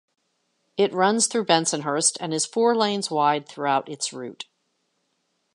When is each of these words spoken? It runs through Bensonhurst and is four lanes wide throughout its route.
It 0.77 0.95
runs 0.95 1.27
through 1.27 1.45
Bensonhurst 1.45 2.17
and 2.19 2.33
is 2.33 2.47
four 2.47 2.75
lanes 2.75 3.11
wide 3.11 3.47
throughout 3.47 3.87
its 3.87 4.11
route. 4.11 4.45